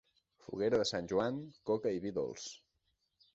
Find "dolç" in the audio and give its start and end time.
2.17-2.49